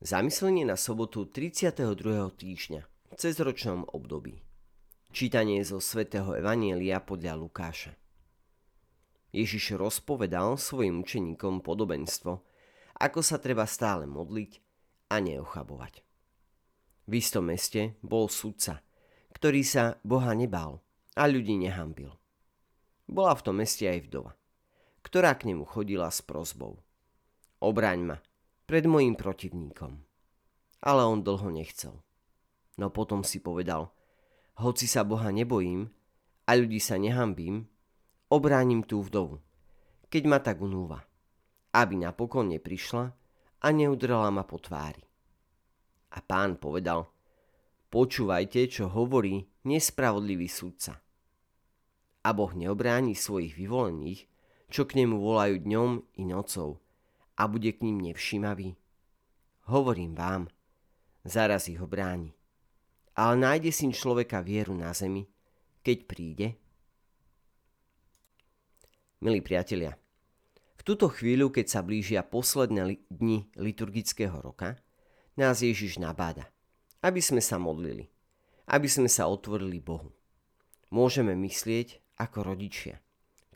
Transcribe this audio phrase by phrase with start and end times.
[0.00, 1.76] Zamyslenie na sobotu 32.
[2.32, 4.40] týždňa v cezročnom období.
[5.12, 7.92] Čítanie zo svätého Evanielia podľa Lukáša.
[9.36, 12.32] Ježiš rozpovedal svojim učeníkom podobenstvo,
[12.96, 14.64] ako sa treba stále modliť
[15.12, 16.00] a neochabovať.
[17.04, 18.80] V istom meste bol sudca,
[19.36, 20.80] ktorý sa Boha nebál
[21.12, 22.16] a ľudí nehambil.
[23.04, 24.32] Bola v tom meste aj vdova,
[25.04, 26.80] ktorá k nemu chodila s prozbou.
[27.60, 28.16] Obraň ma,
[28.70, 29.98] pred mojim protivníkom.
[30.86, 31.98] Ale on dlho nechcel.
[32.78, 33.90] No potom si povedal,
[34.62, 35.90] hoci sa Boha nebojím
[36.46, 37.66] a ľudí sa nehambím,
[38.30, 39.42] obránim tú vdovu,
[40.06, 41.02] keď ma tak unúva,
[41.74, 43.10] aby napokon neprišla
[43.58, 45.02] a neudrala ma po tvári.
[46.14, 47.10] A pán povedal,
[47.90, 51.02] počúvajte, čo hovorí nespravodlivý sudca.
[52.22, 54.30] A Boh neobráni svojich vyvolených,
[54.70, 56.78] čo k nemu volajú dňom i nocou,
[57.40, 58.76] a bude k ním nevšímavý?
[59.72, 60.52] Hovorím vám,
[61.24, 62.36] zaraz ich obráni.
[63.16, 65.24] Ale nájde syn človeka vieru na zemi,
[65.80, 66.48] keď príde?
[69.24, 69.96] Milí priatelia,
[70.76, 74.76] v túto chvíľu, keď sa blížia posledné dni liturgického roka,
[75.36, 76.48] nás Ježiš nabáda,
[77.00, 78.08] aby sme sa modlili,
[78.68, 80.12] aby sme sa otvorili Bohu.
[80.92, 83.00] Môžeme myslieť ako rodičia,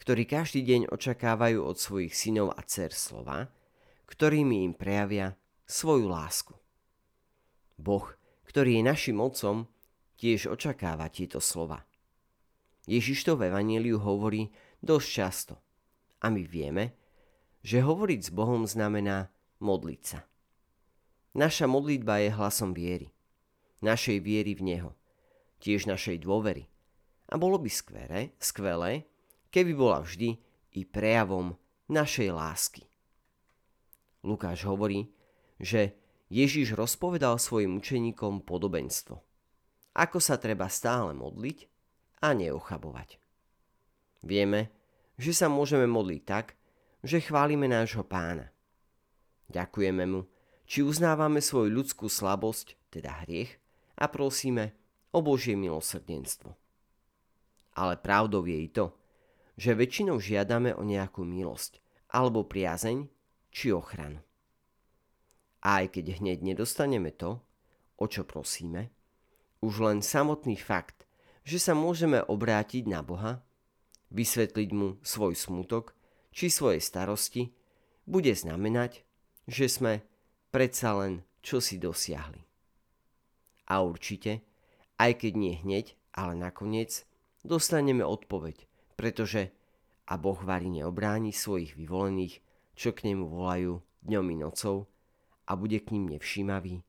[0.01, 3.49] ktorí každý deň očakávajú od svojich synov a dcer slova,
[4.15, 5.35] ktorými im prejavia
[5.67, 6.55] svoju lásku.
[7.75, 8.07] Boh,
[8.47, 9.67] ktorý je našim otcom,
[10.15, 11.83] tiež očakáva tieto slova.
[12.87, 15.55] Ježiš to v Evangeliu hovorí dosť často.
[16.23, 16.95] A my vieme,
[17.67, 20.23] že hovoriť s Bohom znamená modliť sa.
[21.35, 23.11] Naša modlitba je hlasom viery.
[23.83, 24.91] Našej viery v Neho.
[25.59, 26.71] Tiež našej dôvery.
[27.27, 29.11] A bolo by skvelé, skvelé,
[29.51, 30.39] keby bola vždy
[30.79, 31.59] i prejavom
[31.91, 32.94] našej lásky.
[34.25, 35.13] Lukáš hovorí,
[35.61, 35.95] že
[36.33, 39.21] Ježiš rozpovedal svojim učeníkom podobenstvo.
[39.95, 41.69] Ako sa treba stále modliť
[42.25, 43.21] a neochabovať.
[44.25, 44.73] Vieme,
[45.21, 46.57] že sa môžeme modliť tak,
[47.05, 48.49] že chválime nášho pána.
[49.53, 50.25] Ďakujeme mu,
[50.65, 53.61] či uznávame svoju ľudskú slabosť, teda hriech,
[54.01, 54.75] a prosíme
[55.13, 56.57] o Božie milosrdenstvo.
[57.77, 58.97] Ale pravdou je i to,
[59.55, 61.79] že väčšinou žiadame o nejakú milosť
[62.11, 63.07] alebo priazeň,
[63.55, 64.19] či ochranu.
[65.63, 67.39] Aj keď hneď nedostaneme to,
[67.97, 68.91] o čo prosíme,
[69.63, 71.07] už len samotný fakt,
[71.47, 73.47] že sa môžeme obrátiť na Boha,
[74.11, 75.95] vysvetliť mu svoj smutok
[76.35, 77.55] či svoje starosti,
[78.05, 79.07] bude znamenať,
[79.47, 80.03] že sme
[80.51, 82.43] predsa len čosi dosiahli.
[83.71, 84.45] A určite,
[85.01, 87.07] aj keď nie hneď, ale nakoniec,
[87.47, 89.55] dostaneme odpoveď, pretože
[90.05, 94.91] a Boh varí neobráni svojich vyvolených, čo k nemu volajú dňom i nocou
[95.47, 96.83] a bude k ním nevšímavý?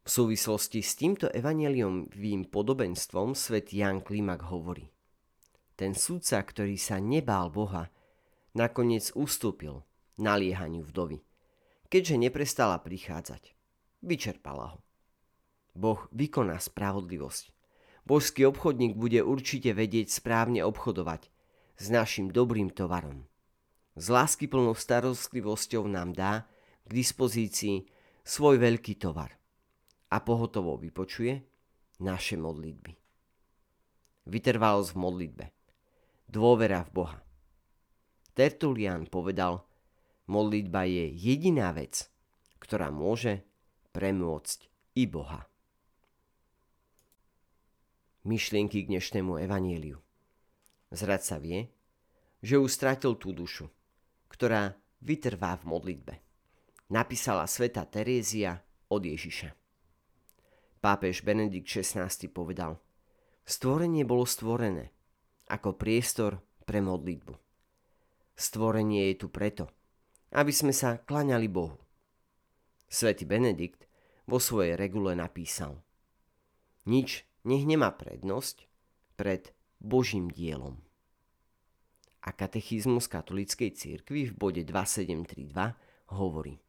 [0.00, 4.88] V súvislosti s týmto evaneliovým podobenstvom svet Jan Klimak hovorí.
[5.76, 7.88] Ten sudca, ktorý sa nebál Boha,
[8.56, 9.80] nakoniec ustúpil
[10.20, 11.24] naliehaniu vdovy,
[11.88, 13.56] keďže neprestala prichádzať.
[14.04, 14.78] Vyčerpala ho.
[15.76, 17.52] Boh vykoná spravodlivosť.
[18.04, 21.30] Božský obchodník bude určite vedieť správne obchodovať
[21.78, 23.29] s našim dobrým tovarom
[23.96, 26.46] s láskyplnou starostlivosťou nám dá
[26.86, 27.86] k dispozícii
[28.22, 29.34] svoj veľký tovar
[30.10, 31.42] a pohotovo vypočuje
[32.02, 32.92] naše modlitby.
[34.30, 35.46] Vytrvalosť v modlitbe.
[36.30, 37.18] Dôvera v Boha.
[38.34, 39.66] Tertulian povedal,
[40.30, 42.06] modlitba je jediná vec,
[42.62, 43.42] ktorá môže
[43.90, 44.58] premôcť
[44.94, 45.50] i Boha.
[48.22, 49.98] Myšlienky k dnešnému evanieliu.
[50.94, 51.72] Zrad sa vie,
[52.44, 52.70] že už
[53.18, 53.66] tú dušu,
[54.30, 56.14] ktorá vytrvá v modlitbe.
[56.94, 58.58] Napísala sveta Terézia
[58.90, 59.50] od Ježiša.
[60.80, 62.80] Pápež Benedikt XVI povedal,
[63.44, 64.94] stvorenie bolo stvorené
[65.50, 67.34] ako priestor pre modlitbu.
[68.38, 69.68] Stvorenie je tu preto,
[70.32, 71.76] aby sme sa klaňali Bohu.
[72.90, 73.86] Svetý Benedikt
[74.24, 75.78] vo svojej regule napísal
[76.88, 78.66] Nič nech nemá prednosť
[79.14, 80.89] pred Božím dielom
[82.22, 86.60] a katechizmus katolíckej cirkvi v bode 2732 hovorí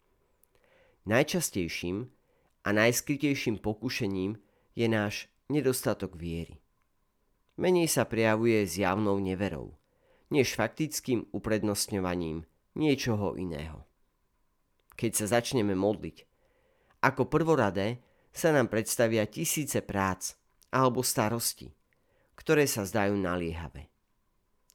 [1.05, 2.07] Najčastejším
[2.63, 4.37] a najskrytejším pokušením
[4.77, 6.61] je náš nedostatok viery.
[7.59, 9.75] Menej sa prejavuje zjavnou neverou,
[10.31, 12.47] než faktickým uprednostňovaním
[12.79, 13.83] niečoho iného.
[14.95, 16.17] Keď sa začneme modliť,
[17.03, 17.99] ako prvoradé
[18.31, 20.39] sa nám predstavia tisíce prác
[20.71, 21.67] alebo starosti,
[22.39, 23.90] ktoré sa zdajú naliehavé.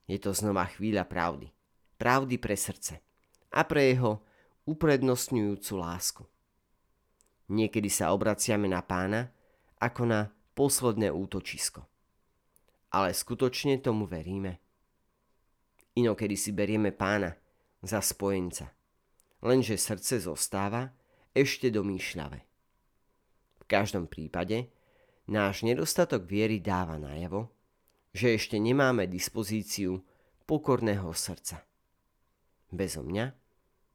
[0.07, 1.51] Je to znova chvíľa pravdy.
[1.99, 3.03] Pravdy pre srdce.
[3.51, 4.23] A pre jeho
[4.67, 6.23] uprednostňujúcu lásku.
[7.47, 9.31] Niekedy sa obraciame na pána
[9.79, 10.21] ako na
[10.55, 11.87] posledné útočisko.
[12.91, 14.59] Ale skutočne tomu veríme.
[15.95, 17.35] Inokedy si berieme pána
[17.83, 18.71] za spojenca.
[19.43, 20.91] Lenže srdce zostáva
[21.37, 22.39] ešte domýšľavé.
[23.63, 24.73] V každom prípade
[25.29, 27.56] náš nedostatok viery dáva najavo,
[28.17, 30.01] že ešte nemáme dispozíciu
[30.49, 31.61] pokorného srdca.
[32.73, 33.37] Bezo mňa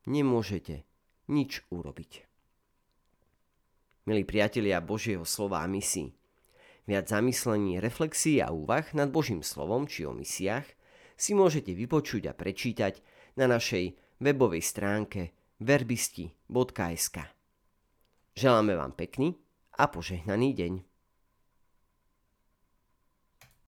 [0.06, 0.86] nemôžete
[1.34, 2.30] nič urobiť.
[4.06, 6.14] Milí priatelia Božieho slova a misií,
[6.86, 10.70] viac zamyslení, reflexí a úvah nad Božím slovom či o misiách
[11.18, 13.02] si môžete vypočuť a prečítať
[13.42, 17.18] na našej webovej stránke verbisti.sk.
[18.38, 19.34] Želáme vám pekný
[19.78, 20.91] a požehnaný deň.